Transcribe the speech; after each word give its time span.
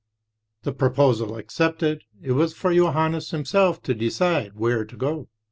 The 0.63 0.73
pro 0.73 0.89
posal 0.89 1.37
accepted, 1.37 2.05
it 2.23 2.31
was 2.31 2.55
for 2.55 2.73
Johannes 2.73 3.29
himself 3.29 3.83
to 3.83 3.93
decide 3.93 4.53
where 4.55 4.83
to 4.83 4.97
go. 4.97 5.29